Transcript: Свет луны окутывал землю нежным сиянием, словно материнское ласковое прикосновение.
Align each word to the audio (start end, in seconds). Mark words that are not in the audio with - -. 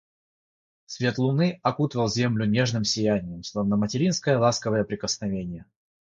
Свет 0.87 1.19
луны 1.19 1.59
окутывал 1.61 2.09
землю 2.09 2.47
нежным 2.47 2.83
сиянием, 2.83 3.43
словно 3.43 3.77
материнское 3.77 4.35
ласковое 4.39 4.83
прикосновение. 4.83 5.67